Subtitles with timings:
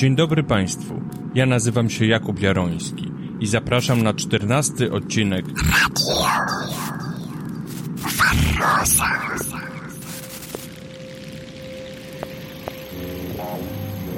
[0.00, 1.00] Dzień dobry Państwu.
[1.34, 5.44] Ja nazywam się Jakub Jaroński i zapraszam na czternasty odcinek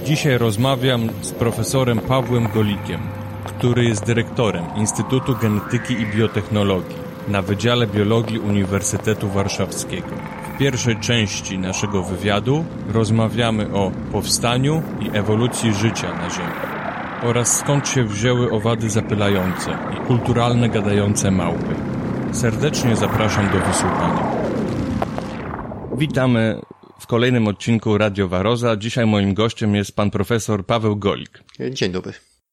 [0.04, 3.00] Dzisiaj rozmawiam z profesorem Pawłem Golikiem,
[3.44, 6.96] który jest dyrektorem Instytutu Genetyki i Biotechnologii
[7.28, 10.41] na Wydziale Biologii Uniwersytetu Warszawskiego.
[10.62, 16.52] W pierwszej części naszego wywiadu rozmawiamy o powstaniu i ewolucji życia na Ziemi
[17.22, 21.74] oraz skąd się wzięły owady zapylające i kulturalne gadające małpy.
[22.32, 24.32] Serdecznie zapraszam do wysłuchania.
[25.96, 26.60] Witamy
[27.00, 28.76] w kolejnym odcinku Radio Waroza.
[28.76, 31.42] Dzisiaj moim gościem jest pan profesor Paweł Golik.
[31.70, 32.12] Dzień dobry.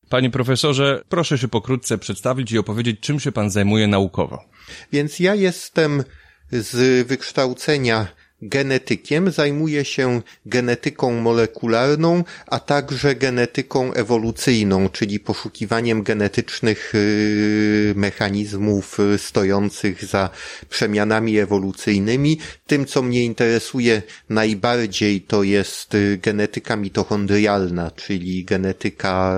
[0.10, 4.44] Panie profesorze, proszę się pokrótce przedstawić i opowiedzieć, czym się pan zajmuje naukowo.
[4.92, 6.04] Więc ja jestem
[6.52, 8.08] z wykształcenia
[8.42, 19.18] genetykiem, zajmuję się genetyką molekularną, a także genetyką ewolucyjną, czyli poszukiwaniem genetycznych y, mechanizmów y,
[19.18, 20.30] stojących za
[20.70, 22.40] przemianami ewolucyjnymi.
[22.68, 29.38] Tym, co mnie interesuje najbardziej, to jest y, genetyka mitochondrialna, czyli genetyka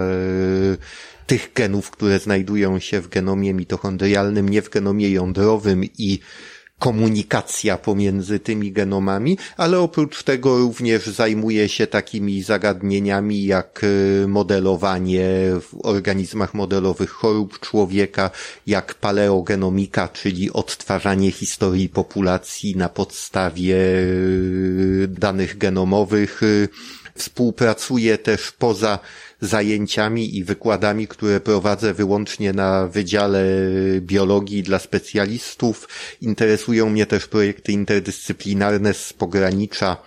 [1.28, 6.20] tych genów, które znajdują się w genomie mitochondrialnym, nie w genomie jądrowym i
[6.82, 15.30] komunikacja pomiędzy tymi genomami, ale oprócz tego również zajmuje się takimi zagadnieniami jak y, modelowanie
[15.62, 18.30] w organizmach modelowych chorób człowieka,
[18.68, 26.44] jak paleogenomika, czyli odtwarzanie historii populacji na podstawie y, danych genomowych.
[26.44, 26.70] Y,
[27.16, 29.00] współpracuję też poza
[29.42, 33.44] zajęciami i wykładami, które prowadzę wyłącznie na Wydziale
[34.02, 35.88] Biologii dla specjalistów.
[36.22, 39.98] Interesują mnie też projekty interdyscyplinarne z pogranicza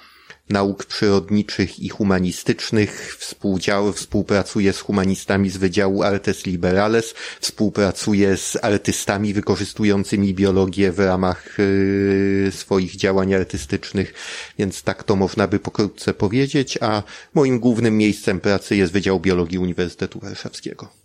[0.50, 9.34] nauk przyrodniczych i humanistycznych, współdział, współpracuje z humanistami z Wydziału Artes Liberales, współpracuje z artystami
[9.34, 14.14] wykorzystującymi biologię w ramach y, swoich działań artystycznych,
[14.58, 17.02] więc tak to można by pokrótce powiedzieć, a
[17.34, 21.03] moim głównym miejscem pracy jest Wydział Biologii Uniwersytetu Warszawskiego.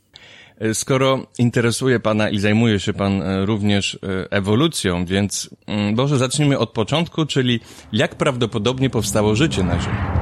[0.74, 6.58] Skoro interesuje Pana i zajmuje się Pan e, również e, ewolucją, więc mm, może zacznijmy
[6.58, 7.59] od początku, czyli
[7.94, 10.19] jak prawdopodobnie powstało życie na Ziemi?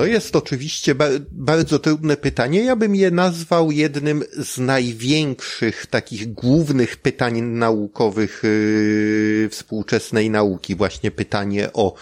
[0.00, 2.64] To jest oczywiście ba bardzo trudne pytanie.
[2.64, 10.76] Ja bym je nazwał jednym z największych, takich głównych pytań naukowych yy, współczesnej nauki.
[10.76, 11.94] Właśnie pytanie o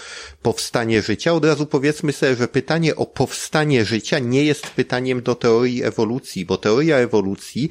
[0.42, 1.32] powstanie życia.
[1.32, 6.46] Od razu powiedzmy sobie, że pytanie o powstanie życia nie jest pytaniem do teorii ewolucji,
[6.46, 7.68] bo teoria ewolucji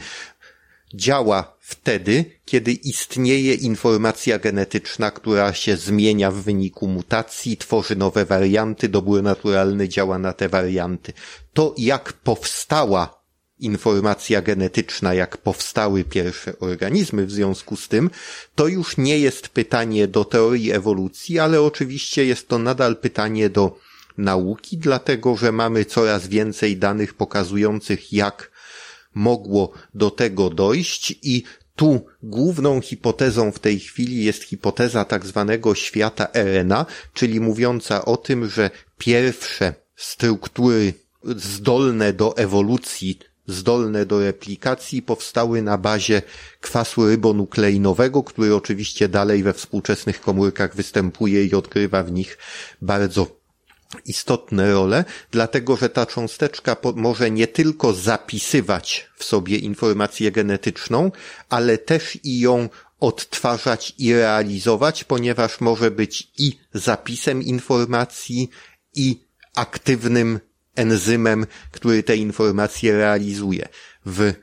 [0.94, 8.90] działa wtedy, kiedy istnieje informacja genetyczna, która się zmienia w wyniku mutacji, tworzy nowe warianty,
[8.90, 11.14] dobór naturalny działa na te warianty.
[11.54, 13.24] To jak powstała
[13.60, 18.10] informacja genetyczna, jak powstały pierwsze organizmy w związku z tym,
[18.56, 23.80] to już nie jest pytanie do teorii ewolucji, ale oczywiście jest to nadal pytanie do
[24.18, 28.57] nauki, dlatego że mamy coraz więcej danych pokazujących, jak
[29.18, 31.44] mogło do tego dojść i
[31.76, 38.18] tu główną hipotezą w tej chwili jest hipoteza tak zwanego świata RNA, czyli mówiąca o
[38.18, 46.22] tym, że pierwsze struktury zdolne do ewolucji, zdolne do replikacji powstały na bazie
[46.62, 52.38] kwasu rybonukleinowego, który oczywiście dalej we współczesnych komórkach występuje i odgrywa w nich
[52.82, 53.37] bardzo
[54.06, 61.12] istotne role, dlatego że ta cząsteczka może nie tylko zapisywać w sobie informację genetyczną,
[61.50, 68.50] ale też i ją odtwarzać i realizować, ponieważ może być i zapisem informacji,
[68.96, 69.20] i
[69.56, 70.40] aktywnym
[70.76, 73.70] enzymem, który te informacje realizuje.
[74.06, 74.34] W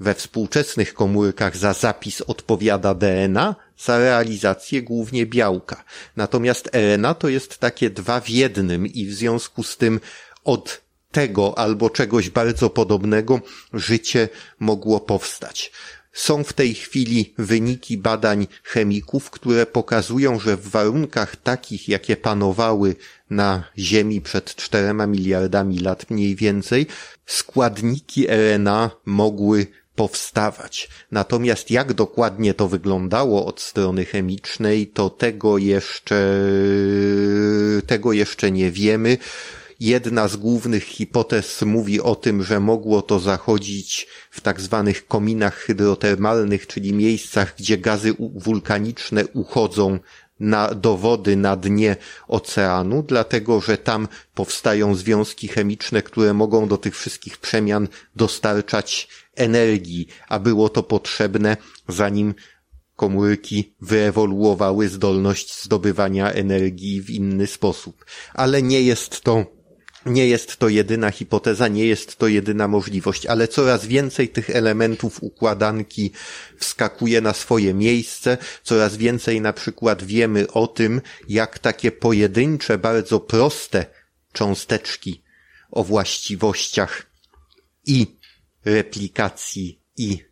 [0.00, 5.84] we współczesnych komórkach za zapis odpowiada DNA, za realizację głównie białka.
[6.16, 10.00] Natomiast RNA to jest takie dwa w jednym i w związku z tym
[10.44, 10.80] od
[11.12, 13.40] tego albo czegoś bardzo podobnego
[13.72, 15.72] życie mogło powstać.
[16.12, 22.96] Są w tej chwili wyniki badań chemików, które pokazują, że w warunkach takich, jakie panowały
[23.30, 26.86] na Ziemi przed czterema miliardami lat mniej więcej,
[27.26, 30.88] składniki RNA mogły powstawać.
[31.10, 36.42] Natomiast jak dokładnie to wyglądało od strony chemicznej, to tego jeszcze,
[37.86, 39.18] tego jeszcze nie wiemy.
[39.80, 45.54] jedna z głównych hipotez mówi o tym, że mogło to zachodzić w tak zwanych kominach
[45.54, 49.98] hydrotermalnych, czyli miejscach, gdzie gazy wulkaniczne uchodzą
[50.42, 51.96] na, do wody na dnie
[52.28, 60.08] oceanu, dlatego że tam powstają związki chemiczne, które mogą do tych wszystkich przemian dostarczać energii,
[60.28, 61.56] a było to potrzebne
[61.88, 62.34] zanim
[62.96, 68.04] komórki wyewoluowały zdolność zdobywania energii w inny sposób.
[68.34, 69.61] Ale nie jest to
[70.06, 75.22] nie jest to jedyna hipoteza, nie jest to jedyna możliwość, ale coraz więcej tych elementów
[75.22, 76.10] układanki
[76.56, 83.20] wskakuje na swoje miejsce, coraz więcej na przykład wiemy o tym, jak takie pojedyncze, bardzo
[83.20, 83.86] proste
[84.32, 85.22] cząsteczki
[85.70, 87.06] o właściwościach
[87.86, 88.06] i
[88.64, 90.31] replikacji i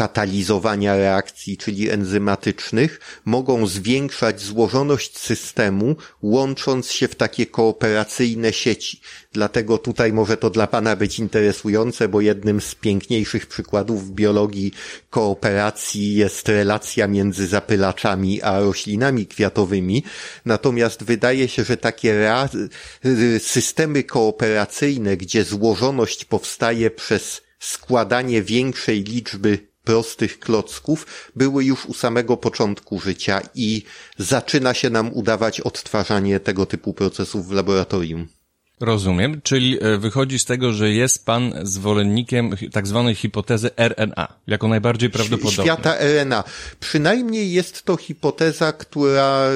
[0.00, 9.00] katalizowania reakcji, czyli enzymatycznych, mogą zwiększać złożoność systemu, łącząc się w takie kooperacyjne sieci.
[9.32, 14.72] Dlatego tutaj może to dla Pana być interesujące, bo jednym z piękniejszych przykładów w biologii
[15.10, 20.04] kooperacji jest relacja między zapylaczami a roślinami kwiatowymi.
[20.44, 22.28] Natomiast wydaje się, że takie
[23.38, 32.36] systemy kooperacyjne, gdzie złożoność powstaje przez składanie większej liczby prostych klocków były już u samego
[32.36, 33.82] początku życia i
[34.18, 38.28] zaczyna się nam udawać odtwarzanie tego typu procesów w laboratorium.
[38.80, 44.68] Rozumiem, czyli e, wychodzi z tego, że jest pan zwolennikiem tak zwanej hipotezy RNA, jako
[44.68, 45.64] najbardziej prawdopodobna.
[45.64, 46.44] Świata RNA.
[46.80, 49.48] Przynajmniej jest to hipoteza, która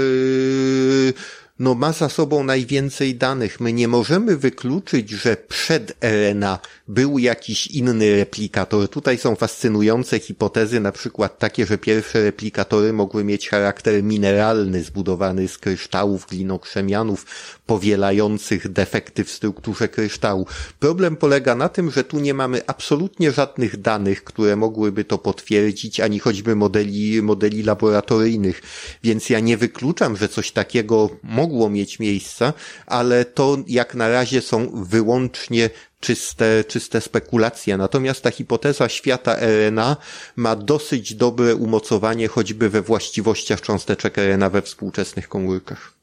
[1.06, 1.12] yy,
[1.58, 3.60] no, ma za sobą najwięcej danych.
[3.60, 6.58] My nie możemy wykluczyć, że przed RNA
[6.88, 8.88] był jakiś inny replikator.
[8.88, 15.48] Tutaj są fascynujące hipotezy, na przykład takie, że pierwsze replikatory mogły mieć charakter mineralny, zbudowany
[15.48, 17.26] z kryształów, glinokrzemianów,
[17.66, 20.46] powielających defekty w strukturze kryształu.
[20.80, 26.00] Problem polega na tym, że tu nie mamy absolutnie żadnych danych, które mogłyby to potwierdzić,
[26.00, 28.62] ani choćby modeli, modeli laboratoryjnych,
[29.02, 31.10] więc ja nie wykluczam, że coś takiego
[31.44, 32.52] mogło mieć miejsce,
[32.86, 35.70] ale to jak na razie są wyłącznie
[36.00, 37.76] czyste, czyste spekulacje.
[37.76, 39.96] Natomiast ta hipoteza świata RNA
[40.36, 45.94] ma dosyć dobre umocowanie choćby we właściwościach cząsteczek RNA we współczesnych komórkach.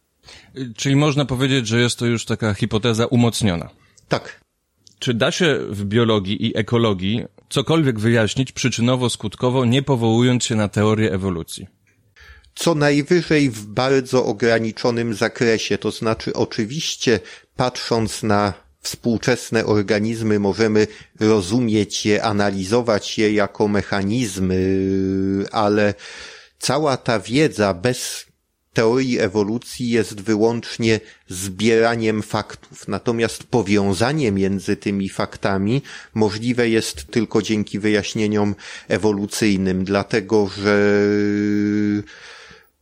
[0.76, 3.70] Czyli można powiedzieć, że jest to już taka hipoteza umocniona.
[4.08, 4.42] Tak.
[5.00, 11.12] Czy da się w biologii i ekologii cokolwiek wyjaśnić przyczynowo-skutkowo, nie powołując się na teorię
[11.14, 11.81] ewolucji?
[12.62, 17.20] Co najwyżej w bardzo ograniczonym zakresie, to znaczy oczywiście
[17.56, 20.88] patrząc na współczesne organizmy możemy
[21.20, 24.66] rozumieć je, analizować je jako mechanizmy,
[25.52, 25.94] ale
[26.60, 28.26] cała ta wiedza bez
[28.74, 31.00] teorii ewolucji jest wyłącznie
[31.30, 35.82] zbieraniem faktów, natomiast powiązanie między tymi faktami
[36.14, 38.56] możliwe jest tylko dzięki wyjaśnieniom
[38.88, 40.96] ewolucyjnym, dlatego że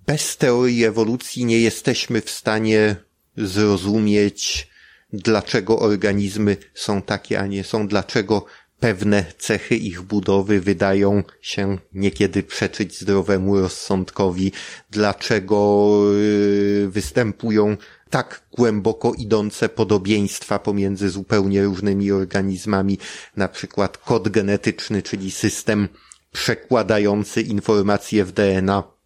[0.10, 2.96] bez teorii ewolucji nie jesteśmy w stanie
[3.38, 4.68] zrozumieć
[5.14, 8.46] dlaczego organizmy są takie, a nie są, dlaczego
[8.80, 14.52] pewne cechy ich budowy wydają się niekiedy przeczyć zdrowemu rozsądkowi,
[14.92, 17.78] dlaczego y, występują
[18.10, 22.98] tak głęboko idące podobieństwa pomiędzy zupełnie różnymi organizmami,
[23.38, 25.88] na przykład kod genetyczny, czyli system
[26.32, 28.99] przekładający informacje w DNA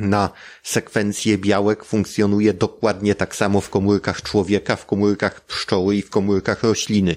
[0.00, 0.30] na
[0.62, 6.62] sekwencję białek funkcjonuje dokładnie tak samo w komórkach człowieka, w komórkach pszczoły i w komórkach
[6.62, 7.16] rośliny.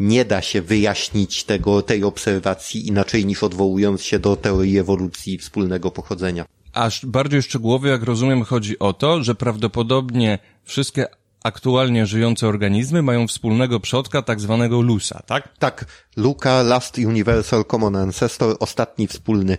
[0.00, 5.90] Nie da się wyjaśnić tego, tej obserwacji inaczej niż odwołując się do teorii ewolucji wspólnego
[5.90, 6.44] pochodzenia.
[6.72, 11.06] Aż bardziej szczegółowo, jak rozumiem, chodzi o to, że prawdopodobnie wszystkie
[11.44, 15.48] aktualnie żyjące organizmy mają wspólnego przodka, tak zwanego LUSA, tak?
[15.58, 15.84] Tak.
[16.16, 19.58] Luka, Last Universal Common Ancestor, ostatni wspólny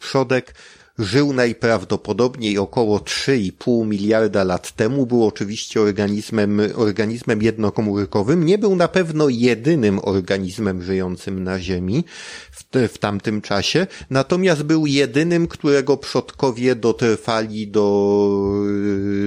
[0.00, 0.54] przodek
[1.00, 8.88] żył najprawdopodobniej około 3,5 miliarda lat temu, był oczywiście organizmem, organizmem jednokomórkowym, nie był na
[8.88, 12.04] pewno jedynym organizmem żyjącym na Ziemi
[12.52, 18.64] w, w tamtym czasie, natomiast był jedynym, którego przodkowie dotrwali do,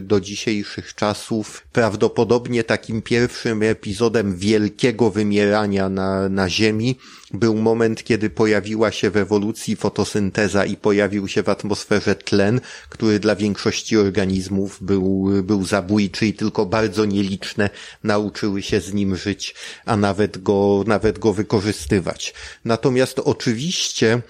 [0.02, 1.68] do dzisiejszych czasów.
[1.74, 6.96] Prawdopodobnie takim pierwszym epizodem wielkiego wymierania na, na Ziemi
[7.34, 13.20] był moment, kiedy pojawiła się w ewolucji fotosynteza i pojawił się w atmosferze tlen, który
[13.20, 17.70] dla większości organizmów był, był zabójczy i tylko bardzo nieliczne
[18.04, 22.34] nauczyły się z nim żyć, a nawet go, nawet go wykorzystywać.
[22.66, 24.22] Natomiast oczywiście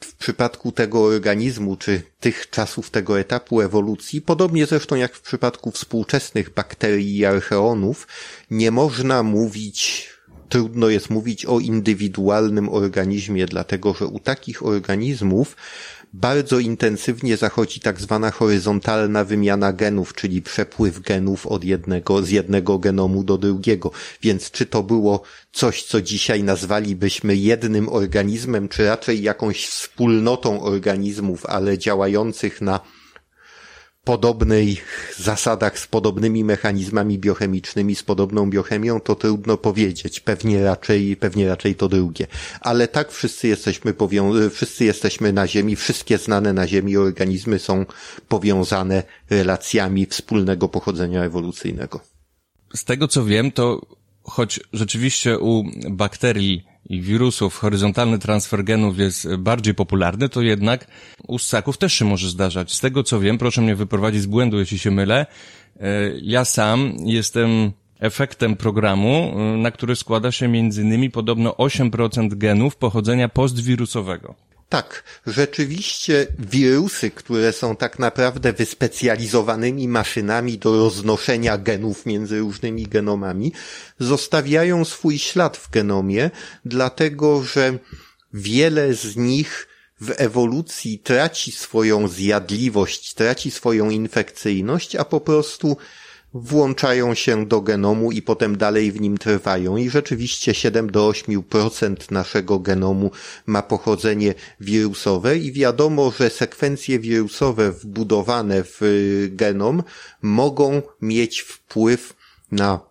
[0.00, 5.70] w przypadku tego organizmu, czy tych czasów tego etapu ewolucji, podobnie zresztą jak w przypadku
[5.70, 8.06] współczesnych bakterii i archeonów,
[8.50, 10.08] nie można mówić
[10.48, 15.56] trudno jest mówić o indywidualnym organizmie, dlatego że u takich organizmów
[16.12, 22.78] bardzo intensywnie zachodzi tak zwana horyzontalna wymiana genów, czyli przepływ genów od jednego, z jednego
[22.78, 23.90] genomu do drugiego.
[24.22, 31.46] Więc czy to było coś, co dzisiaj nazwalibyśmy jednym organizmem, czy raczej jakąś wspólnotą organizmów,
[31.46, 32.80] ale działających na
[34.08, 40.20] podobnych zasadach, z podobnymi mechanizmami biochemicznymi, z podobną biochemią, to trudno powiedzieć.
[40.20, 42.26] Pewnie raczej, pewnie raczej to drugie.
[42.60, 47.86] Ale tak wszyscy jesteśmy powią- wszyscy jesteśmy na Ziemi, wszystkie znane na Ziemi organizmy są
[48.28, 52.00] powiązane relacjami wspólnego pochodzenia ewolucyjnego.
[52.74, 53.80] Z tego co wiem, to
[54.22, 60.86] choć rzeczywiście u bakterii i wirusów horyzontalny transfer genów jest bardziej popularny, to jednak
[61.26, 62.72] u ssaków też się może zdarzać.
[62.72, 65.26] Z tego co wiem, proszę mnie wyprowadzić z błędu, jeśli się mylę,
[65.80, 65.86] e,
[66.22, 72.76] ja sam jestem efektem programu, e, na który składa się między innymi podobno 8% genów
[72.76, 74.47] pochodzenia postwirusowego.
[74.68, 83.52] Tak, rzeczywiście wirusy, które są tak naprawdę wyspecjalizowanymi maszynami do roznoszenia genów między różnymi genomami,
[83.98, 86.30] zostawiają swój ślad w genomie,
[86.64, 87.78] dlatego że
[88.32, 89.68] wiele z nich
[90.00, 95.76] w ewolucji traci swoją zjadliwość, traci swoją infekcyjność, a po prostu
[96.38, 99.76] włączają się do genomu i potem dalej w nim trwają.
[99.76, 103.10] I rzeczywiście 7 do 8% naszego genomu
[103.46, 108.80] ma pochodzenie wirusowe i wiadomo, że sekwencje wirusowe wbudowane w
[109.30, 109.82] genom
[110.22, 112.16] mogą mieć wpływ
[112.52, 112.87] na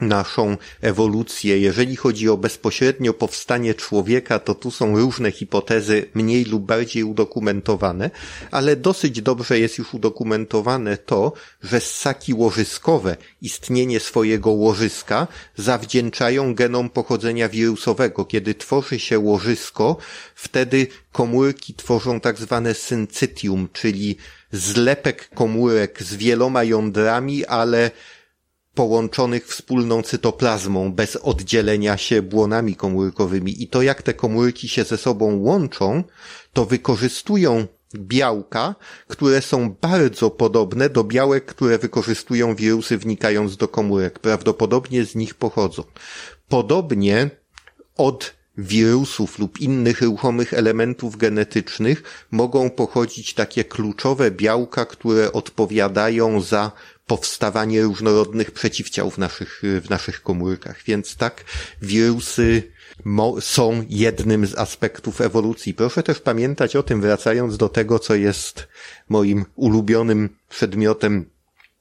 [0.00, 1.58] naszą ewolucję.
[1.58, 8.10] Jeżeli chodzi o bezpośrednio powstanie człowieka, to tu są różne hipotezy mniej lub bardziej udokumentowane,
[8.50, 15.26] ale dosyć dobrze jest już udokumentowane to, że ssaki łożyskowe istnienie swojego łożyska
[15.56, 18.24] zawdzięczają genom pochodzenia wirusowego.
[18.24, 19.96] Kiedy tworzy się łożysko,
[20.34, 24.16] wtedy komórki tworzą tak zwane syncytium, czyli
[24.52, 27.90] zlepek komórek z wieloma jądrami, ale
[28.74, 33.62] połączonych wspólną cytoplazmą, bez oddzielenia się błonami komórkowymi.
[33.62, 36.04] I to jak te komórki się ze sobą łączą,
[36.52, 38.74] to wykorzystują białka,
[39.08, 44.18] które są bardzo podobne do białek, które wykorzystują wirusy wnikając do komórek.
[44.18, 45.82] Prawdopodobnie z nich pochodzą.
[46.48, 47.30] Podobnie
[47.96, 56.72] od wirusów lub innych ruchomych elementów genetycznych mogą pochodzić takie kluczowe białka, które odpowiadają za
[57.10, 60.82] powstawanie różnorodnych przeciwciał w naszych, w naszych komórkach.
[60.86, 61.44] Więc tak,
[61.82, 62.62] wirusy
[63.40, 65.74] są jednym z aspektów ewolucji.
[65.74, 68.68] Proszę też pamiętać o tym, wracając do tego, co jest
[69.08, 71.30] moim ulubionym przedmiotem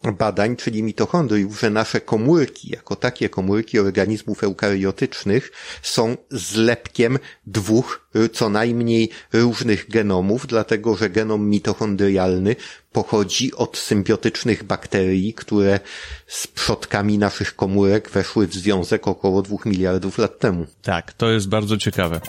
[0.04, 5.52] badań, czyli mitochondriów, że nasze komórki, jako takie komórki organizmów eukariotycznych,
[5.82, 12.56] są zlepkiem dwóch co najmniej różnych genomów, dlatego że genom mitochondrialny
[12.92, 15.80] pochodzi od symbiotycznych bakterii, które
[16.28, 20.66] z przodkami naszych komórek weszły w związek około dwóch miliardów lat temu.
[20.82, 22.22] Tak, to jest bardzo ciekawe.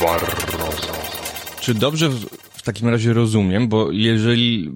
[0.00, 0.92] Barroso.
[1.60, 4.72] Czy dobrze w, w takim razie rozumiem, bo jeżeli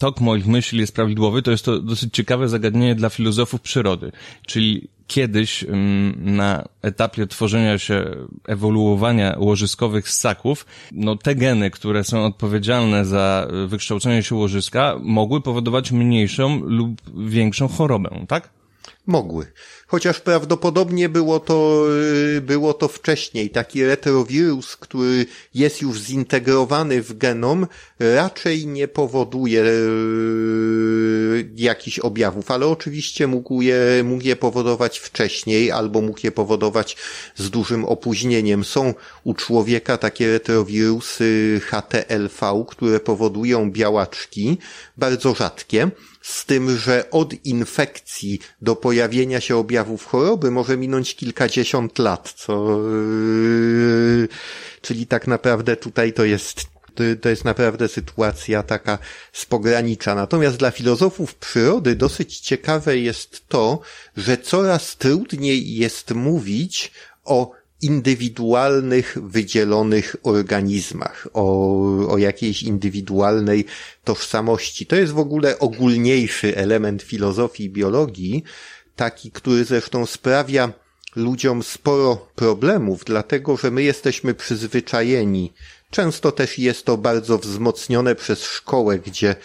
[0.00, 4.12] tok moich myśli jest prawidłowy, to jest to dosyć ciekawe zagadnienie dla filozofów przyrody.
[4.46, 8.16] Czyli kiedyś mm, na etapie tworzenia się,
[8.48, 15.92] ewoluowania łożyskowych ssaków, no te geny, które są odpowiedzialne za wykształcenie się łożyska, mogły powodować
[15.92, 16.90] mniejszą lub
[17.28, 18.59] większą chorobę, tak?
[19.10, 19.46] Mogły.
[19.86, 21.86] Chociaż prawdopodobnie było to,
[22.36, 23.50] y, było to wcześniej.
[23.50, 27.66] Taki retrowirus, który jest już zintegrowany w genom,
[28.00, 36.00] raczej nie powoduje y, jakichś objawów, ale oczywiście mógł je, mógł je powodować wcześniej albo
[36.00, 36.96] mógł je powodować
[37.36, 38.64] z dużym opóźnieniem.
[38.64, 44.58] Są u człowieka takie retrowirusy HTLV, które powodują białaczki,
[44.96, 45.90] bardzo rzadkie
[46.30, 52.80] z tym, że od infekcji do pojawienia się objawów choroby może minąć kilkadziesiąt lat, co,
[52.82, 54.28] yy,
[54.82, 56.70] czyli tak naprawdę tutaj to jest
[57.20, 58.98] to jest naprawdę sytuacja taka
[59.32, 60.14] z pogranicza.
[60.14, 63.80] Natomiast dla filozofów przyrody dosyć ciekawe jest to,
[64.16, 66.92] że coraz trudniej jest mówić
[67.24, 73.64] o indywidualnych, wydzielonych organizmach, o, o jakiejś indywidualnej
[74.04, 74.86] tożsamości.
[74.86, 78.44] To jest w ogóle ogólniejszy element filozofii i biologii,
[78.96, 80.72] taki, który zresztą sprawia,
[81.16, 85.52] ludziom sporo problemów, dlatego że my jesteśmy przyzwyczajeni.
[85.90, 89.36] Często też jest to bardzo wzmocnione przez szkołę, gdzie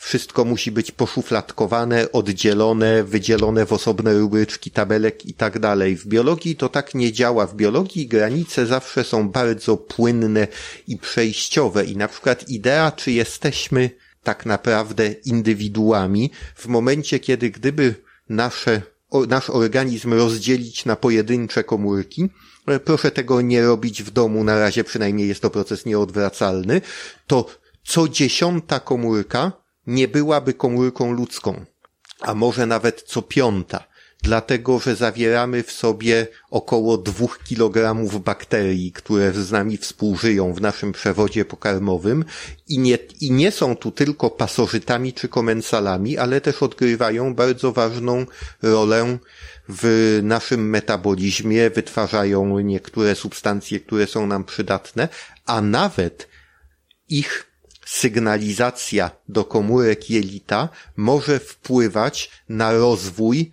[0.00, 5.96] wszystko musi być poszufladkowane, oddzielone, wydzielone w osobne rubryczki, tabelek i tak dalej.
[5.96, 7.46] W biologii to tak nie działa.
[7.46, 10.48] W biologii granice zawsze są bardzo płynne
[10.88, 13.90] i przejściowe i na przykład idea, czy jesteśmy
[14.22, 17.94] tak naprawdę indywiduami w momencie, kiedy gdyby
[18.28, 18.82] nasze,
[19.28, 22.28] nasz organizm rozdzielić na pojedyncze komórki,
[22.66, 26.80] e, proszę tego nie robić w domu, na razie przynajmniej jest to proces nieodwracalny,
[27.26, 27.46] to
[27.84, 31.64] co dziesiąta komórka nie byłaby komórką ludzką,
[32.20, 33.84] a może nawet co piąta,
[34.22, 40.92] dlatego że zawieramy w sobie około dwóch kilogramów bakterii, które z nami współżyją w naszym
[40.92, 42.24] przewodzie pokarmowym.
[42.68, 48.26] I nie, i nie są tu tylko pasożytami czy komensalami, ale też odgrywają bardzo ważną
[48.62, 49.18] rolę
[49.68, 55.08] w naszym metabolizmie, wytwarzają niektóre substancje, które są nam przydatne,
[55.46, 56.28] a nawet
[57.08, 57.49] ich
[57.90, 63.50] sygnalizacja do komórek jelita może wpływać na rozwój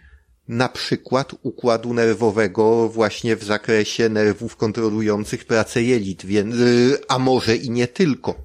[0.48, 7.70] na przykład układu nerwowego właśnie w zakresie nerwów kontrolujących pracę jelit, y, a może i
[7.70, 8.36] nie tylko.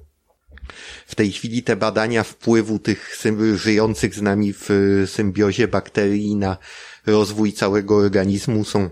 [1.07, 3.17] W tej chwili te badania wpływu tych
[3.55, 4.69] żyjących z nami w
[5.07, 6.57] symbiozie bakterii na
[7.05, 8.89] rozwój całego organizmu są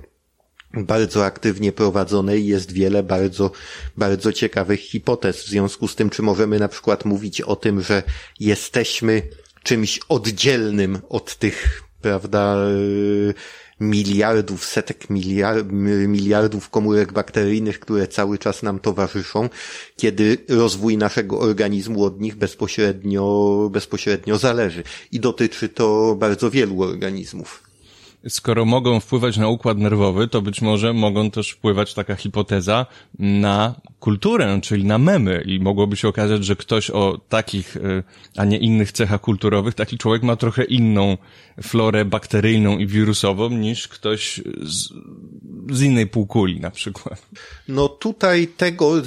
[0.73, 3.51] bardzo aktywnie prowadzone i jest wiele bardzo,
[3.97, 5.43] bardzo ciekawych hipotez.
[5.43, 8.03] W związku z tym, czy możemy na przykład mówić o tym, że
[8.39, 9.21] jesteśmy
[9.63, 12.57] czymś oddzielnym od tych, prawda,
[13.79, 15.67] miliardów, setek miliard,
[16.07, 19.49] miliardów komórek bakteryjnych, które cały czas nam towarzyszą,
[19.97, 24.83] kiedy rozwój naszego organizmu od nich bezpośrednio, bezpośrednio zależy.
[25.11, 27.70] I dotyczy to bardzo wielu organizmów
[28.29, 32.85] skoro mogą wpływać na układ nerwowy, to być może mogą też wpływać taka hipoteza
[33.19, 38.03] na kulturę, czyli na memy i mogłoby się okazać, że ktoś o takich, y,
[38.37, 41.17] a nie innych cechach kulturowych, taki człowiek ma trochę inną
[41.61, 44.89] florę bakteryjną i wirusową niż ktoś z,
[45.72, 47.27] z innej półkuli na przykład.
[47.67, 49.01] No tutaj tego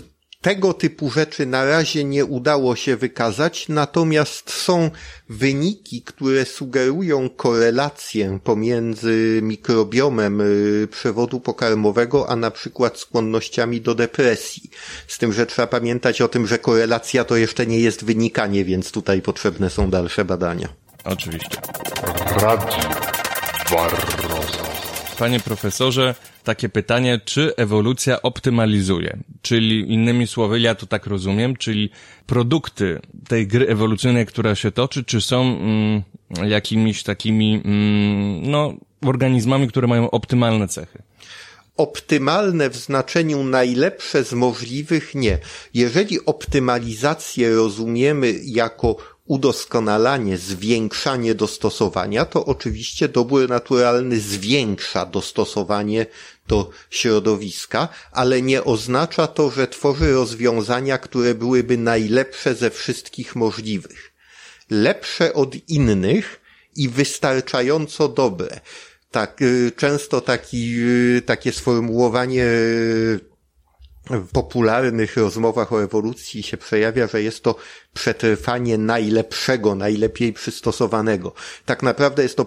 [0.45, 4.91] tego typu rzeczy na razie nie udało się wykazać, natomiast są
[5.29, 14.71] wyniki, które sugerują korelację pomiędzy mikrobiomem y, przewodu pokarmowego, a na przykład skłonnościami do depresji.
[15.09, 18.93] Z tym, że trzeba pamiętać o tym, że korelacja to jeszcze nie jest wynikanie, więc
[18.93, 20.69] tutaj potrzebne są dalsze badania.
[21.05, 21.57] Oczywiście.
[22.37, 22.89] Radio
[23.71, 24.65] Barroso.
[25.19, 29.19] Panie profesorze, takie pytanie, czy ewolucja optymalizuje?
[29.43, 31.91] Czyli innymi słowy, ja to tak rozumiem, czyli
[32.27, 36.03] produkty tej gry ewolucyjnej, która się toczy, czy są mm,
[36.49, 38.75] jakimiś takimi, mm, no,
[39.07, 41.03] organizmami, które mają optymalne cechy?
[41.77, 45.39] Optymalne w znaczeniu najlepsze z możliwych nie.
[45.75, 56.07] Jeżeli optymalizację rozumiemy jako udoskonalanie, zwiększanie dostosowania, to oczywiście dobór naturalny zwiększa dostosowanie
[56.49, 64.13] do środowiska, ale nie oznacza to, że tworzy rozwiązania, które byłyby najlepsze ze wszystkich możliwych.
[64.71, 66.41] Lepsze od innych
[66.77, 68.61] i wystarczająco dobre.
[69.11, 70.75] Tak, y, często taki,
[71.17, 72.47] y, takie sformułowanie
[74.11, 77.57] w popularnych rozmowach o ewolucji się przejawia, że jest to
[77.95, 81.33] przetrwanie najlepszego, najlepiej przystosowanego.
[81.65, 82.47] Tak naprawdę jest to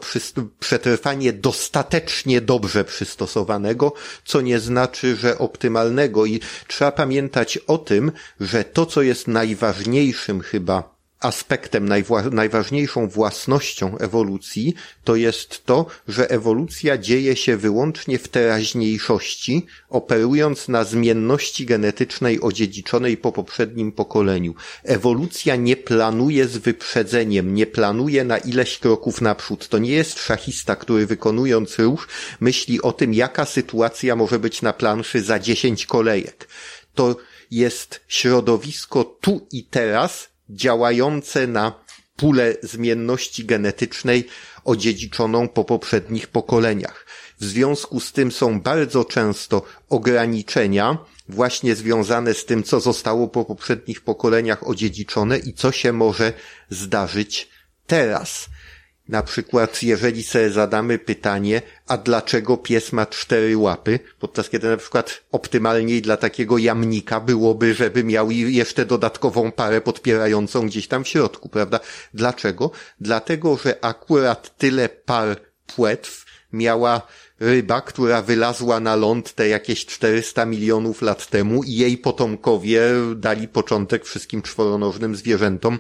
[0.60, 3.94] przetrwanie dostatecznie dobrze przystosowanego,
[4.26, 10.42] co nie znaczy, że optymalnego i trzeba pamiętać o tym, że to, co jest najważniejszym
[10.42, 11.90] chyba aspektem,
[12.32, 20.84] najważniejszą własnością ewolucji, to jest to, że ewolucja dzieje się wyłącznie w teraźniejszości, operując na
[20.84, 24.56] zmienności genetycznej odziedziczonej po poprzednim pokoleniu.
[24.84, 29.68] Ewolucja nie planuje z wyprzedzeniem, nie planuje na ileś kroków naprzód.
[29.68, 32.08] To nie jest szachista, który wykonując ruch
[32.40, 36.48] myśli o tym, jaka sytuacja może być na planszy za dziesięć kolejek.
[36.96, 37.16] To
[37.52, 41.74] jest środowisko tu i teraz, działające na
[42.16, 44.28] pulę zmienności genetycznej
[44.64, 47.06] odziedziczoną po poprzednich pokoleniach.
[47.40, 50.98] W związku z tym są bardzo często ograniczenia
[51.30, 56.34] właśnie związane z tym, co zostało po poprzednich pokoleniach odziedziczone i co się może
[56.70, 57.50] zdarzyć
[57.88, 58.46] teraz.
[59.10, 64.78] Na przykład, jeżeli sobie zadamy pytanie, a dlaczego pies ma cztery łapy, podczas kiedy na
[64.78, 71.08] przykład optymalniej dla takiego jamnika byłoby, żeby miał jeszcze dodatkową parę podpierającą gdzieś tam w
[71.08, 71.80] środku, prawda?
[72.14, 72.72] Dlaczego?
[73.02, 75.38] Dlatego, że akurat tyle par
[75.76, 77.02] płetw miała
[77.40, 82.82] ryba, która wylazła na ląd te jakieś 400 milionów lat temu i jej potomkowie
[83.16, 85.80] dali początek wszystkim czworonożnym zwierzętom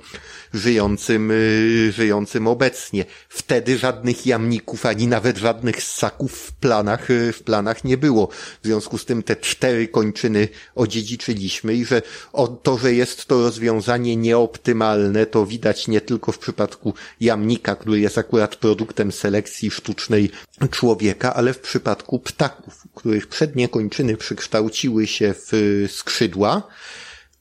[0.54, 3.06] żyjącym, y, żyjącym obecnie.
[3.30, 8.28] Wtedy żadnych jamników, ani nawet żadnych ssaków w planach, y, w planach nie było.
[8.64, 12.02] W związku z tym te cztery kończyny odziedziczyliśmy i że
[12.34, 18.00] o to, że jest to rozwiązanie nieoptymalne, to widać nie tylko w przypadku jamnika, który
[18.00, 20.32] jest akurat produktem selekcji sztucznej
[20.72, 25.52] człowieka, ale w przypadku ptaków, których przednie kończyny przykształciły się w
[25.90, 26.64] skrzydła,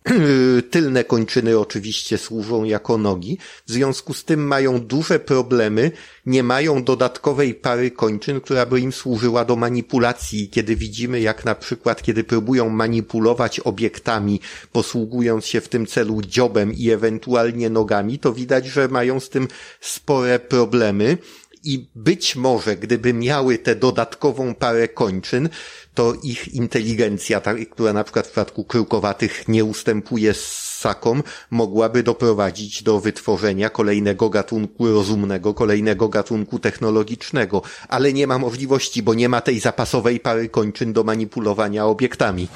[0.70, 5.90] Tylne kończyny oczywiście służą jako nogi, w związku z tym mają duże problemy,
[6.26, 10.48] nie mają dodatkowej pary kończyn, która by im służyła do manipulacji.
[10.48, 14.40] Kiedy widzimy, jak na przykład, kiedy próbują manipulować obiektami,
[14.72, 19.48] posługując się w tym celu dziobem i ewentualnie nogami, to widać, że mają z tym
[19.80, 21.18] spore problemy
[21.66, 25.48] i być może, gdyby miały tę dodatkową parę kończyn,
[25.94, 33.00] to ich inteligencja, która na przykład w przypadku krukowatych nie ustępuje ssakom, mogłaby doprowadzić do
[33.00, 39.60] wytworzenia kolejnego gatunku rozumnego, kolejnego gatunku technologicznego, ale nie ma możliwości, bo nie ma tej
[39.60, 42.48] zapasowej pary kończyn do manipulowania obiektami.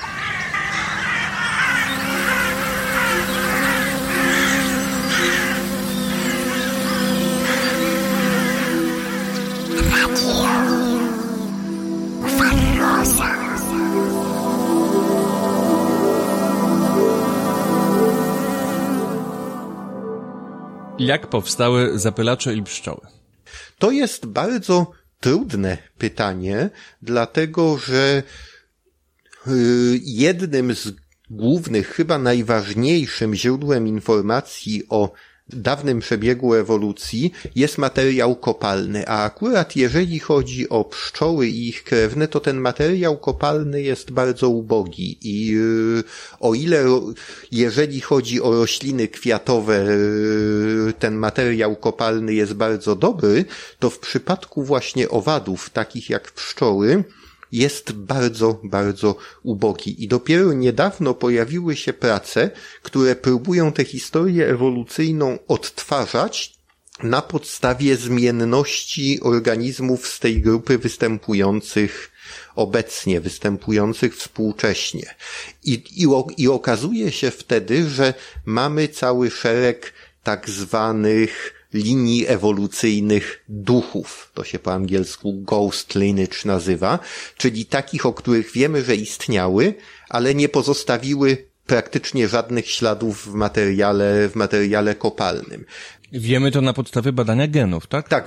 [21.01, 23.01] Jak powstały zapylacze i pszczoły?
[23.79, 26.71] To jest bardzo trudne pytanie,
[27.03, 28.23] dlatego że
[29.47, 30.93] y, jednym z
[31.31, 35.13] głównych, chyba najważniejszym źródłem informacji o
[35.53, 42.29] dawnym przebiegu ewolucji jest materiał kopalny, a akurat jeżeli chodzi o pszczoły i ich krewne,
[42.29, 46.05] to ten materiał kopalny jest bardzo ubogi i yy,
[46.41, 46.85] o ile
[47.53, 53.45] jeżeli chodzi o rośliny kwiatowe, yy, ten materiał kopalny jest bardzo dobry,
[53.79, 57.05] to w przypadku właśnie owadów, takich jak pszczoły,
[57.53, 60.05] jest bardzo, bardzo ubogi.
[60.05, 62.51] I dopiero niedawno pojawiły się prace,
[62.83, 66.61] które próbują tę historię ewolucyjną odtwarzać
[67.03, 72.11] na podstawie zmienności organizmów z tej grupy występujących
[72.55, 75.15] obecnie, występujących współcześnie.
[75.65, 84.31] I, i, I okazuje się wtedy, że mamy cały szereg tak zwanych linii ewolucyjnych duchów.
[84.35, 86.99] To się po angielsku ghost lineage nazywa,
[87.37, 89.75] czyli takich, o których wiemy, że istniały,
[90.09, 95.65] ale nie pozostawiły praktycznie żadnych śladów w materiale, w materiale kopalnym.
[96.13, 98.09] Wiemy to na podstawie badania genów, tak?
[98.09, 98.25] Tak,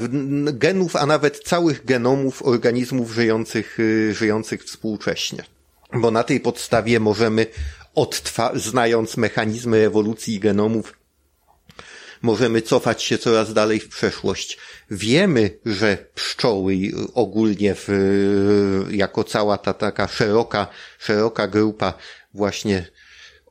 [0.54, 5.44] genów, a nawet całych genomów organizmów żyjących, y, żyjących współcześnie.
[5.94, 7.46] Bo na tej podstawie możemy
[7.96, 10.94] odtwa- znając mechanizmy ewolucji genomów,
[12.24, 14.58] możemy cofać się coraz dalej w przeszłość.
[14.92, 16.76] Wiemy, że pszczoły
[17.14, 17.90] ogólnie w,
[18.92, 20.68] jako cała ta taka szeroka,
[21.00, 21.94] szeroka grupa
[22.34, 22.88] właśnie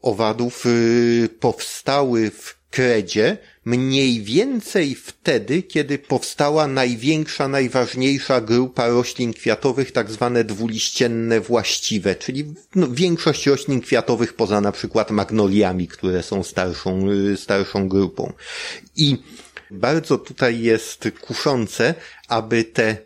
[0.03, 9.93] owadów y, powstały w kredzie mniej więcej wtedy, kiedy powstała największa, najważniejsza grupa roślin kwiatowych,
[9.93, 16.43] tak zwane dwuliścienne właściwe, czyli no, większość roślin kwiatowych poza na przykład magnoliami, które są
[16.43, 18.33] starszą, y, starszą grupą.
[18.97, 19.17] I
[19.71, 21.95] bardzo tutaj jest kuszące,
[22.29, 22.97] aby te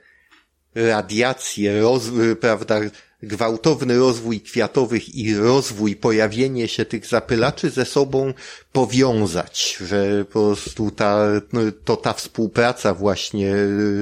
[0.74, 2.02] radiacje, roz,
[2.40, 2.80] prawda,
[3.22, 8.34] gwałtowny rozwój kwiatowych i rozwój, pojawienie się tych zapylaczy ze sobą
[8.72, 13.54] powiązać, że po prostu ta, no, to ta współpraca właśnie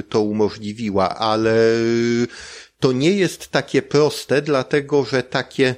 [0.08, 1.56] to umożliwiła, ale
[2.80, 5.74] to nie jest takie proste, dlatego że takie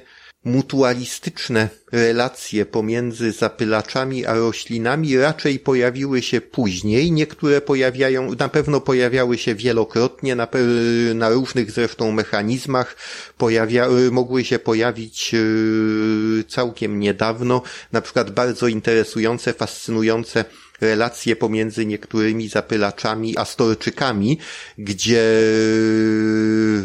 [0.47, 7.11] mutualistyczne relacje pomiędzy zapylaczami a roślinami raczej pojawiły się później.
[7.11, 10.47] Niektóre pojawiają, na pewno pojawiały się wielokrotnie, na,
[11.15, 12.95] na różnych zresztą mechanizmach.
[13.37, 17.61] Pojawia, mogły się pojawić yy, całkiem niedawno.
[17.91, 20.45] Na przykład bardzo interesujące, fascynujące
[20.81, 24.37] relacje pomiędzy niektórymi zapylaczami a storczykami,
[24.77, 25.23] gdzie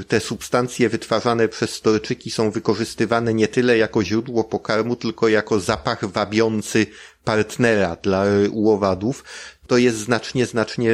[0.08, 6.04] te substancje wytwarzane przez storczyki są wykorzystywane nie tyle jako źródło pokarmu, tylko jako zapach
[6.04, 6.86] wabiący
[7.24, 9.24] partnera dla ułowadów,
[9.72, 10.90] to jest znacznie, znacznie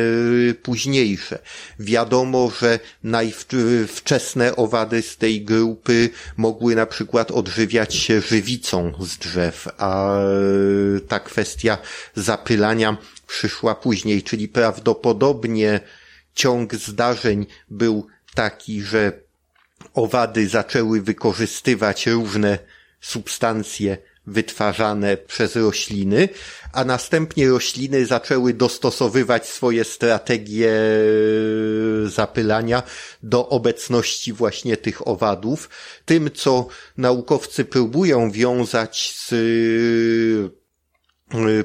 [0.63, 1.39] późniejsze.
[1.79, 9.69] Wiadomo, że najwczesne owady z tej grupy mogły na przykład odżywiać się żywicą z drzew,
[9.79, 10.19] a
[11.09, 11.79] ta kwestia
[12.15, 15.81] zapylania przyszła później, czyli prawdopodobnie
[16.35, 19.13] ciąg zdarzeń był taki, że
[19.95, 22.59] owady zaczęły wykorzystywać różne
[23.01, 26.29] substancje wytwarzane przez rośliny,
[26.73, 30.73] a następnie rośliny zaczęły dostosowywać swoje strategie
[32.07, 32.83] zapylania
[33.23, 35.69] do obecności właśnie tych owadów.
[36.05, 39.35] Tym, co naukowcy próbują wiązać z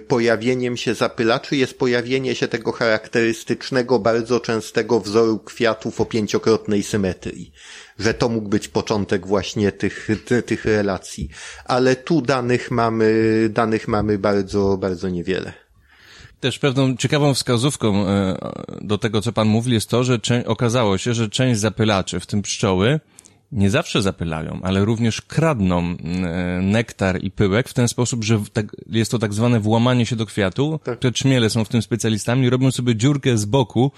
[0.08, 7.52] pojawieniem się zapylaczy jest pojawienie się tego charakterystycznego, bardzo częstego wzoru kwiatów o pięciokrotnej symetrii.
[7.99, 10.08] Że to mógł być początek właśnie tych,
[10.45, 11.30] tych relacji.
[11.65, 13.13] Ale tu danych mamy,
[13.49, 15.54] danych mamy bardzo, bardzo niewiele.
[16.39, 18.38] Też pewną ciekawą wskazówką e,
[18.82, 22.41] do tego, co pan mówi, jest to, że okazało się, że część zapylaczy, w tym
[22.41, 22.99] pszczoły,
[23.53, 25.95] nie zawsze zapylają, ale również kradną e,
[26.61, 30.25] nektar i pyłek w ten sposób, że tak, jest to tak zwane włamanie się do
[30.25, 30.79] kwiatu.
[30.83, 30.99] Tak.
[30.99, 33.91] Te czmiele są w tym specjalistami, robią sobie dziurkę z boku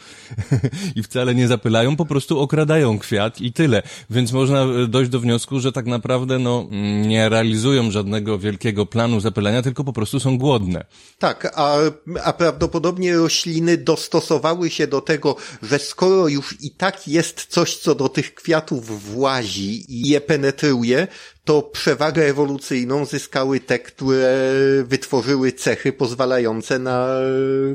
[0.96, 3.84] i wcale nie zapylają, po prostu okradają kwiat i tyle.
[4.10, 6.68] Więc można dojść do wniosku, że tak naprawdę no,
[7.02, 10.86] nie realizują żadnego wielkiego planu zapylania, tylko po prostu są głodne.
[11.20, 11.76] Tak, a,
[12.24, 17.96] a prawdopodobnie rośliny dostosowały się do tego, że skoro już i tak jest coś, co
[17.96, 19.45] do tych kwiatów włazi,
[19.90, 21.08] i je penetruje,
[21.46, 24.54] to przewagę ewolucyjną zyskały te, które
[24.84, 27.08] wytworzyły cechy pozwalające na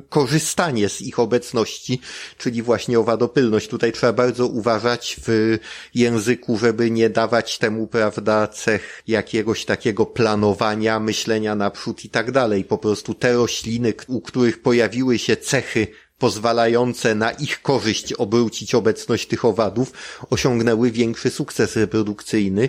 [0.09, 2.01] korzystanie z ich obecności,
[2.39, 3.69] czyli właśnie owadopylność.
[3.69, 5.59] Tutaj trzeba bardzo uważać w
[5.95, 12.65] języku, żeby nie dawać temu, prawda, cech jakiegoś takiego planowania, myślenia naprzód i tak dalej.
[12.65, 15.87] Po prostu te rośliny, u których pojawiły się cechy
[16.21, 19.93] pozwalające na ich korzyść obrócić obecność tych owadów,
[20.31, 22.69] osiągnęły większy sukces reprodukcyjny.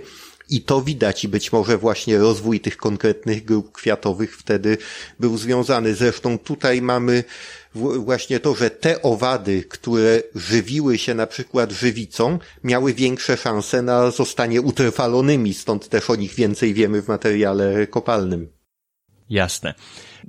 [0.50, 4.78] I to widać i być może właśnie rozwój tych konkretnych grup kwiatowych wtedy
[5.20, 5.96] był związany.
[5.96, 7.24] Zresztą tutaj mamy
[7.76, 14.12] właśnie to, że te owady, które żywiły się na przykład żywicą, miały większe szanse na
[14.12, 18.61] zostanie utrwalonymi, stąd też o nich więcej wiemy w materiale kopalnym.
[19.32, 19.74] Jasne.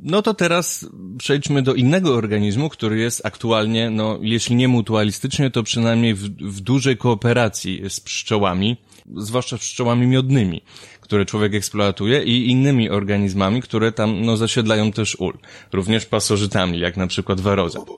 [0.02, 0.86] No to teraz
[1.18, 6.60] przejdźmy do innego organizmu, który jest aktualnie, no jeśli nie mutualistycznie, to przynajmniej w, w
[6.60, 8.76] dużej kooperacji z pszczołami,
[9.16, 10.62] zwłaszcza pszczołami miodnymi,
[11.00, 15.38] które człowiek eksploatuje i innymi organizmami, które tam no, zasiedlają też ul.
[15.72, 17.78] Również pasożytami, jak na przykład waroza.
[17.78, 17.96] Gu,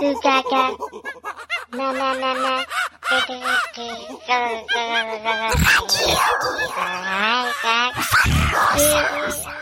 [0.00, 0.70] gu, gaga.
[1.76, 2.64] Na, na, na, na.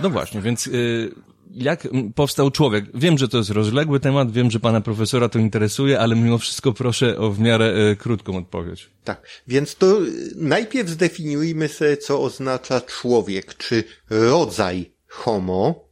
[0.01, 1.15] No właśnie, więc y,
[1.51, 2.85] jak powstał człowiek?
[2.95, 6.73] Wiem, że to jest rozległy temat, wiem, że pana profesora to interesuje, ale mimo wszystko
[6.73, 8.91] proszę o w miarę y, krótką odpowiedź.
[9.05, 9.99] Tak, więc to
[10.37, 15.92] najpierw zdefiniujmy sobie, co oznacza człowiek, czy rodzaj homo,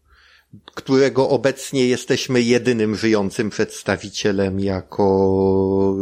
[0.75, 5.97] którego obecnie jesteśmy jedynym żyjącym przedstawicielem jako,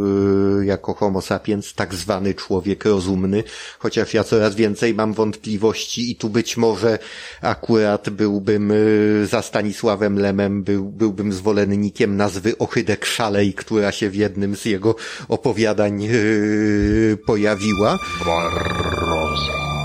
[0.61, 3.43] y, jako homo sapiens, tak zwany człowiek rozumny,
[3.79, 6.99] chociaż ja coraz więcej mam wątpliwości i tu być może
[7.41, 14.15] akurat byłbym y, za Stanisławem Lemem, był, byłbym zwolennikiem nazwy Ochydek Szalej, która się w
[14.15, 14.95] jednym z jego
[15.27, 17.99] opowiadań yy, pojawiła.
[18.25, 19.78] Barroza.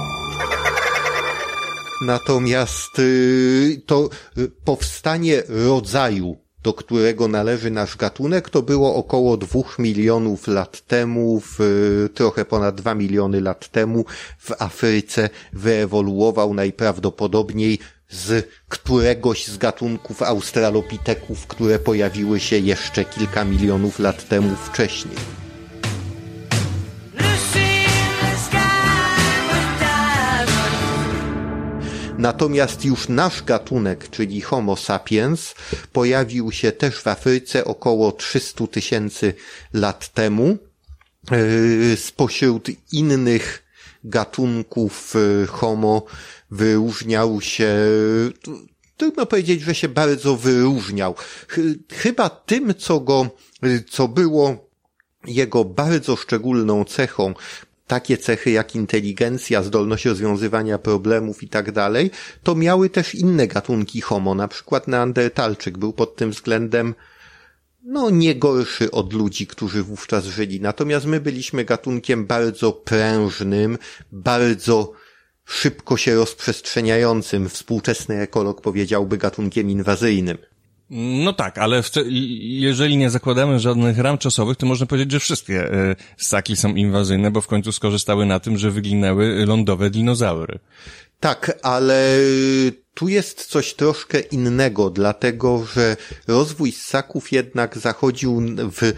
[2.05, 9.79] Natomiast y, to y, powstanie rodzaju, do którego należy nasz gatunek, to było około dwóch
[9.79, 11.59] milionów lat temu, w,
[12.15, 14.05] trochę ponad dwa miliony lat temu
[14.39, 17.79] w Afryce wyewoluował najprawdopodobniej
[18.11, 25.44] z któregoś z gatunków australopiteków, które pojawiły się jeszcze kilka milionów lat temu wcześniej.
[32.25, 35.55] Natomiast już nasz gatunek, czyli Homo sapiens,
[35.93, 39.35] pojawił się też w Afryce około 300 tysięcy
[39.73, 40.59] lat temu.
[41.31, 43.63] Yy, spośród innych
[44.05, 46.05] gatunków yy, Homo
[46.51, 47.75] wyróżniał się,
[48.97, 51.15] trudno powiedzieć, że się bardzo wyróżniał.
[51.93, 53.31] Chyba tym, co go,
[53.91, 54.69] co było
[55.27, 57.35] jego bardzo szczególną cechą,
[57.87, 62.11] takie cechy jak inteligencja, zdolność rozwiązywania problemów i tak dalej,
[62.43, 66.95] to miały też inne gatunki homo, na przykład neandertalczyk był pod tym względem
[67.85, 70.61] no nie gorszy od ludzi, którzy wówczas żyli.
[70.61, 73.79] Natomiast my byliśmy gatunkiem bardzo prężnym,
[74.13, 74.93] bardzo
[75.45, 77.49] szybko się rozprzestrzeniającym.
[77.49, 80.39] Współczesny ekolog powiedziałby gatunkiem inwazyjnym.
[80.97, 81.91] No tak, ale w,
[82.41, 87.31] jeżeli nie zakładamy żadnych ram czasowych, to można powiedzieć, że wszystkie y, ssaki są inwazyjne,
[87.31, 90.59] bo w końcu skorzystały na tym, że wyginęły lądowe dinozaury.
[91.21, 92.19] Tak, ale
[92.95, 95.97] tu jest coś troszkę innego, dlatego że
[96.29, 98.93] rozwój ssaków jednak zachodził w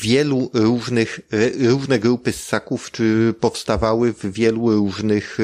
[0.00, 1.20] wielu różnych,
[1.60, 5.38] różne grupy ssaków czy powstawały w wielu różnych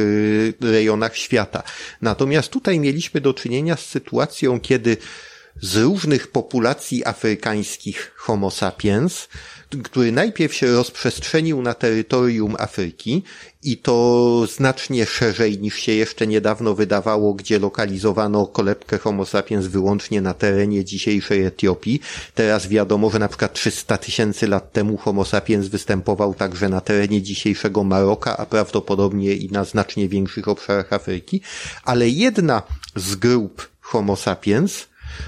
[0.61, 1.63] rejonach świata.
[2.03, 4.97] Natomiast tutaj mieliśmy do czynienia z sytuacją, kiedy
[5.61, 9.29] z różnych populacji afrykańskich Homo sapiens
[9.83, 13.23] który najpierw się rozprzestrzenił na terytorium Afryki
[13.63, 20.21] i to znacznie szerzej niż się jeszcze niedawno wydawało, gdzie lokalizowano kolebkę Homo sapiens wyłącznie
[20.21, 22.01] na terenie dzisiejszej Etiopii.
[22.35, 27.23] Teraz wiadomo, że na przykład 300 tysięcy lat temu Homo sapiens występował także na terenie
[27.23, 31.41] dzisiejszego Maroka, a prawdopodobnie i na znacznie większych obszarach Afryki.
[31.85, 32.63] Ale jedna
[32.97, 34.87] z grup Homo sapiens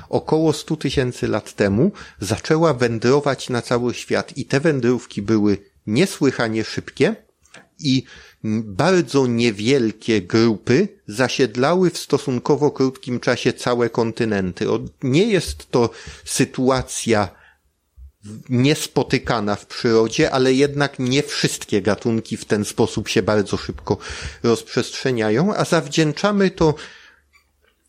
[0.09, 6.65] około 100 tysięcy lat temu zaczęła wędrować na cały świat i te wędrówki były niesłychanie
[6.65, 7.17] szybkie
[7.79, 8.05] i
[8.65, 14.67] bardzo niewielkie grupy zasiedlały w stosunkowo krótkim czasie całe kontynenty.
[15.03, 15.91] Nie jest to
[16.25, 17.29] sytuacja
[18.49, 23.97] niespotykana w przyrodzie, ale jednak nie wszystkie gatunki w ten sposób się bardzo szybko
[24.43, 26.75] rozprzestrzeniają, a zawdzięczamy to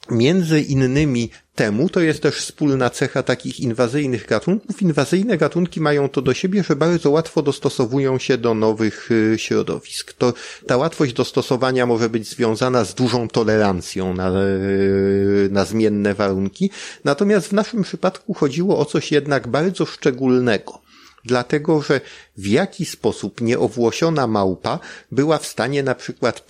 [0.10, 1.30] Między innymi
[1.62, 4.82] temu to jest też wspólna cecha takich inwazyjnych gatunków.
[4.82, 10.14] Inwazyjne gatunki mają to do siebie, że bardzo łatwo dostosowują się do nowych y, środowisk.
[10.14, 10.34] To,
[10.68, 16.70] ta łatwość dostosowania może być związana z dużą tolerancją na, y, na zmienne warunki.
[17.04, 20.91] Natomiast w naszym przypadku chodziło o coś jednak bardzo szczególnego
[21.26, 22.02] dlatego że
[22.38, 24.80] w jaki sposób nieowłosiona małpa
[25.12, 26.42] była w stanie na przykład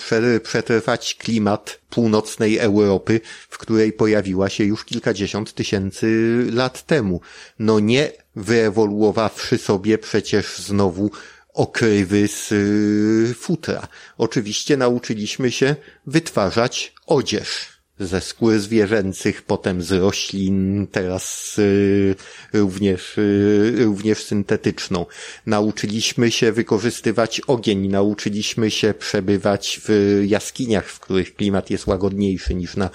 [0.43, 6.07] przetrwać klimat północnej Europy, w której pojawiła się już kilkadziesiąt tysięcy
[6.53, 7.21] lat temu.
[7.60, 11.12] No nie wyewoluowawszy sobie przecież znowu
[11.53, 13.88] okrywy z y, futra.
[14.17, 17.70] Oczywiście nauczyliśmy się wytwarzać odzież
[18.01, 22.15] ze skór zwierzęcych, potem z roślin, teraz y,
[22.53, 25.05] również, y, również syntetyczną.
[25.45, 32.75] Nauczyliśmy się wykorzystywać ogień, nauczyliśmy się przebywać w jaskiniach, w których klimat jest łagodniejszy niż
[32.75, 32.89] na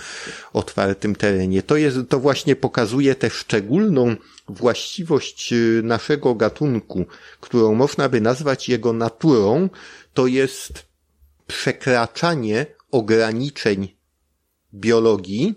[0.52, 1.62] otwartym terenie.
[1.62, 4.16] To jest, to właśnie pokazuje tę szczególną
[4.48, 7.06] właściwość y, naszego gatunku,
[7.40, 9.68] którą można by nazwać jego naturą,
[10.14, 10.86] to jest
[11.46, 13.96] przekraczanie ograniczeń
[14.76, 15.54] biologii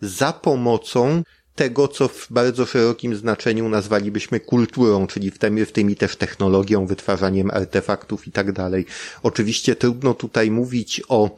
[0.00, 1.22] za pomocą
[1.54, 6.86] tego, co w bardzo szerokim znaczeniu nazwalibyśmy kulturą, czyli w tym, w tymi też technologią,
[6.86, 8.86] wytwarzaniem artefaktów i tak dalej.
[9.22, 11.36] Oczywiście trudno tutaj mówić o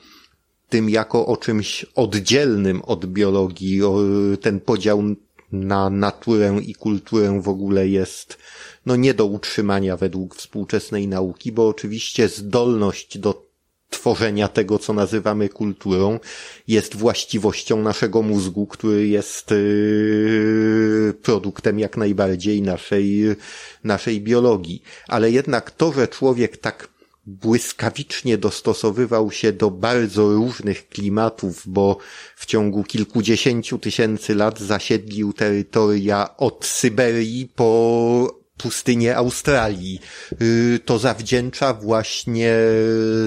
[0.69, 3.83] tym jako o czymś oddzielnym od biologii.
[3.83, 3.99] O,
[4.41, 5.03] ten podział
[5.53, 8.39] na naturę i kulturę w ogóle jest
[8.87, 13.52] no nie do utrzymania według współczesnej nauki, bo oczywiście zdolność do
[13.93, 16.19] tworzenia tego, co nazywamy kulturą,
[16.69, 23.23] jest właściwością naszego mózgu, który jest yy, produktem jak najbardziej naszej,
[23.85, 24.83] naszej biologii.
[25.09, 26.89] Ale jednak to, że człowiek tak
[27.27, 31.99] błyskawicznie dostosowywał się do bardzo różnych klimatów, bo
[32.37, 40.01] w ciągu kilkudziesięciu tysięcy lat zasiedlił terytoria od Syberii po pustynię Australii.
[40.43, 42.55] Y, to zawdzięcza właśnie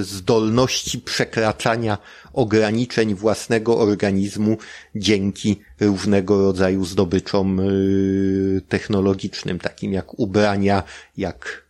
[0.01, 1.97] zdolności przekraczania
[2.33, 4.57] ograniczeń własnego organizmu
[4.95, 10.83] dzięki różnego rodzaju zdobyczom y, technologicznym, takim jak ubrania,
[11.17, 11.65] jak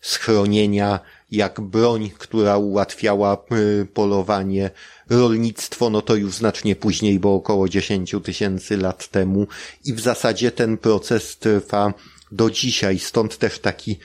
[0.00, 3.44] schronienia, jak broń, która ułatwiała
[3.82, 4.70] y, polowanie,
[5.10, 9.46] rolnictwo, no to już znacznie później, bo około 10 tysięcy lat temu
[9.84, 11.94] i w zasadzie ten proces trwa
[12.32, 13.98] do dzisiaj, stąd też taki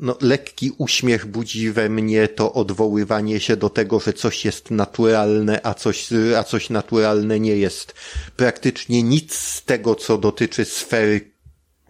[0.00, 5.60] no, lekki uśmiech budzi we mnie to odwoływanie się do tego, że coś jest naturalne,
[5.66, 7.94] a coś, a coś naturalne nie jest.
[8.36, 11.30] Praktycznie nic z tego, co dotyczy sfery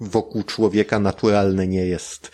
[0.01, 2.31] wokół człowieka naturalne nie jest.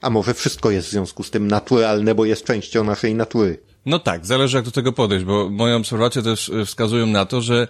[0.00, 3.58] A może wszystko jest w związku z tym naturalne, bo jest częścią naszej natury.
[3.86, 7.68] No tak, zależy jak do tego podejść, bo moje obserwacje też wskazują na to, że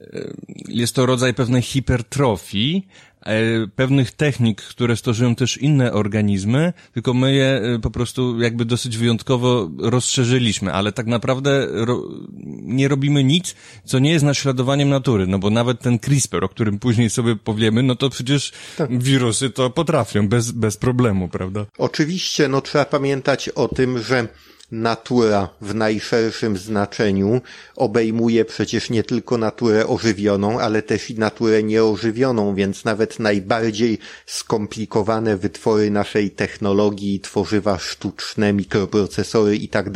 [0.00, 0.34] e,
[0.68, 3.07] jest to rodzaj pewnej hipertrofii, E,
[3.76, 8.98] pewnych technik, które stosują też inne organizmy, tylko my je e, po prostu jakby dosyć
[8.98, 12.02] wyjątkowo rozszerzyliśmy, ale tak naprawdę ro
[12.62, 13.54] nie robimy nic,
[13.84, 17.82] co nie jest naśladowaniem natury, no bo nawet ten CRISPR, o którym później sobie powiemy,
[17.82, 18.98] no to przecież tak.
[19.02, 21.66] wirusy to potrafią bez, bez problemu, prawda?
[21.78, 24.28] Oczywiście, no trzeba pamiętać o tym, że
[24.70, 27.40] natura w najszerszym znaczeniu.
[27.76, 35.36] Obejmuje przecież nie tylko naturę ożywioną, ale też i naturę nieożywioną, więc nawet najbardziej skomplikowane
[35.36, 39.88] wytwory naszej technologii, tworzywa sztuczne, mikroprocesory i tak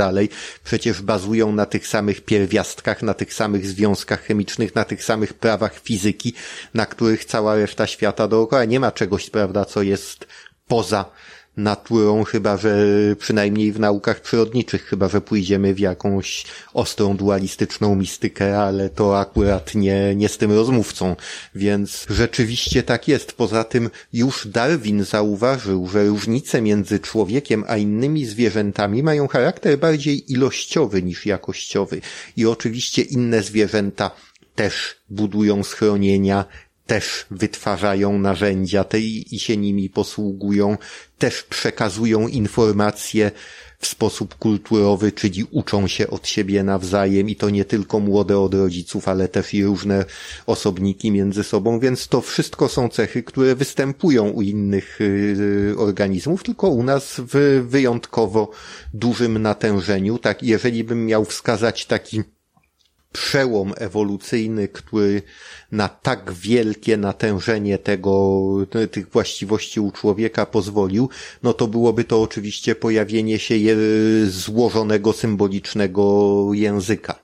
[0.64, 5.79] przecież bazują na tych samych pierwiastkach, na tych samych związkach chemicznych, na tych samych prawach
[5.79, 6.35] fizyki,
[6.75, 10.27] na których cała reszta świata dookoła nie ma czegoś, prawda, co jest
[10.68, 11.05] poza
[11.57, 12.87] naturą, chyba że
[13.19, 16.45] przynajmniej w naukach przyrodniczych, chyba że pójdziemy w jakąś
[16.75, 21.17] ostrą dualistyczną mistykę, ale to akurat nie, nie z tym rozmówcą.
[21.55, 23.33] Więc rzeczywiście tak jest.
[23.33, 30.33] Poza tym już Darwin zauważył, że różnice między człowiekiem a innymi zwierzętami mają charakter bardziej
[30.33, 32.01] ilościowy niż jakościowy.
[32.37, 34.11] I oczywiście inne zwierzęta
[34.55, 36.45] też budują schronienia,
[36.87, 40.78] też wytwarzają narzędzia te i się nimi posługują,
[41.18, 43.30] też przekazują informacje
[43.83, 48.55] w sposób kulturowy, czyli uczą się od siebie nawzajem i to nie tylko młode od
[48.55, 50.05] rodziców, ale też i różne
[50.47, 56.68] osobniki między sobą, więc to wszystko są cechy, które występują u innych y, organizmów, tylko
[56.68, 58.51] u nas w wyjątkowo
[58.95, 60.18] dużym natężeniu.
[60.18, 62.22] Tak, jeżeli bym miał wskazać taki
[63.13, 65.23] przełom ewolucyjny, który
[65.73, 68.43] na tak wielkie natężenie tego,
[68.91, 71.09] tych właściwości u człowieka pozwolił,
[71.43, 73.55] no to byłoby to oczywiście pojawienie się
[74.27, 77.23] złożonego symbolicznego języka,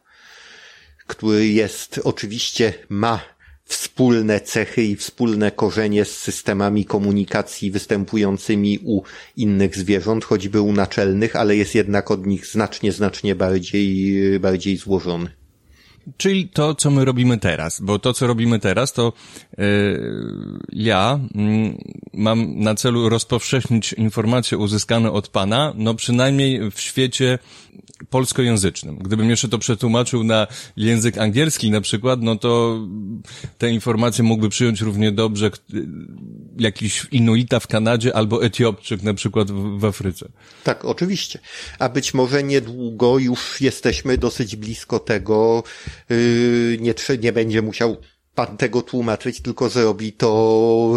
[1.06, 3.20] który jest, oczywiście ma
[3.64, 9.02] wspólne cechy i wspólne korzenie z systemami komunikacji występującymi u
[9.36, 15.37] innych zwierząt, choćby u naczelnych, ale jest jednak od nich znacznie, znacznie bardziej, bardziej złożony.
[16.16, 19.12] Czyli to, co my robimy teraz, bo to, co robimy teraz, to
[19.58, 19.64] yy,
[20.72, 21.74] ja yy,
[22.12, 27.38] mam na celu rozpowszechnić informacje uzyskane od Pana, no przynajmniej w świecie
[28.10, 28.98] polskojęzycznym.
[28.98, 30.46] Gdybym jeszcze to przetłumaczył na
[30.76, 32.80] język angielski na przykład, no to
[33.58, 35.50] te informacje mógłby przyjąć równie dobrze
[36.58, 40.28] jakiś Inuita w Kanadzie albo Etiopczyk na przykład w, w Afryce.
[40.64, 41.38] Tak, oczywiście.
[41.78, 45.62] A być może niedługo już jesteśmy dosyć blisko tego,
[46.08, 47.96] yy, nie, nie będzie musiał
[48.34, 50.92] pan tego tłumaczyć, tylko zrobi to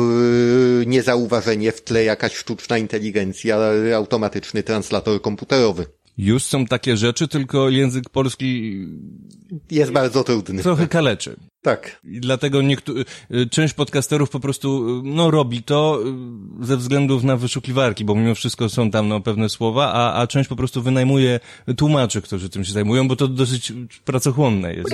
[0.80, 3.58] yy, niezauważenie w tle jakaś sztuczna inteligencja,
[3.96, 5.86] automatyczny translator komputerowy.
[6.18, 8.78] Już są takie rzeczy, tylko język polski
[9.72, 10.62] jest bardzo trudny.
[10.64, 11.36] Trochę kaleczy.
[11.62, 12.02] Tak.
[12.04, 13.06] I dlatego niektóry,
[13.52, 16.00] część podcasterów po prostu, no, robi to
[16.62, 20.50] ze względów na wyszukiwarki, bo mimo wszystko są tam, no, pewne słowa, a, a część
[20.50, 21.40] po prostu wynajmuje
[21.78, 23.74] tłumaczy, którzy tym się zajmują, bo to dosyć
[24.06, 24.90] pracochłonne jest.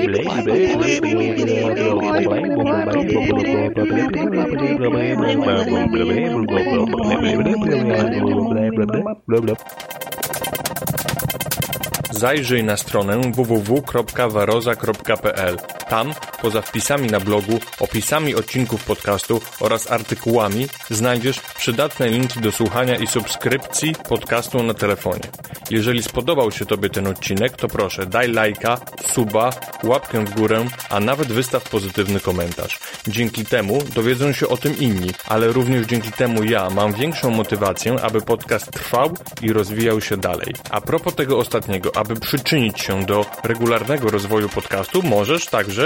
[12.18, 15.58] Zajrzyj na stronę www.waroza.pl.
[15.90, 22.96] Tam, poza wpisami na blogu, opisami odcinków podcastu oraz artykułami, znajdziesz przydatne linki do słuchania
[22.96, 25.24] i subskrypcji podcastu na telefonie.
[25.70, 28.78] Jeżeli spodobał się Tobie ten odcinek, to proszę daj lajka,
[29.14, 29.50] suba,
[29.84, 32.80] łapkę w górę, a nawet wystaw pozytywny komentarz.
[33.08, 37.96] Dzięki temu dowiedzą się o tym inni, ale również dzięki temu ja mam większą motywację,
[38.02, 40.54] aby podcast trwał i rozwijał się dalej.
[40.70, 45.77] A propos tego ostatniego, aby przyczynić się do regularnego rozwoju podcastu, możesz także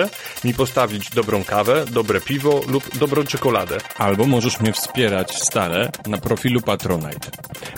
[0.44, 3.78] mi postawić dobrą kawę, dobre piwo lub dobrą czekoladę.
[3.98, 7.32] Albo możesz mnie wspierać stale na profilu Patronite.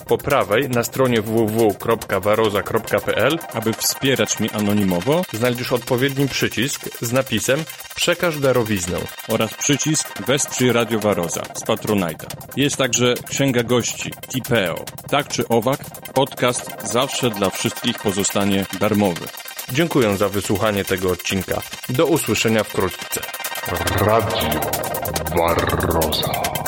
[0.07, 7.63] Po prawej na stronie www.waroza.pl, aby wspierać mnie anonimowo, znajdziesz odpowiedni przycisk z napisem
[7.95, 8.97] Przekaż darowiznę
[9.27, 12.27] oraz przycisk Wesprzyj Radio Waroza z Patronite'a.
[12.55, 14.85] Jest także księga gości Tipeo.
[15.09, 15.79] Tak czy owak,
[16.13, 19.25] podcast zawsze dla wszystkich pozostanie darmowy.
[19.71, 21.61] Dziękuję za wysłuchanie tego odcinka.
[21.89, 23.21] Do usłyszenia wkrótce.
[23.99, 24.59] Radio
[25.35, 26.62] Barroza.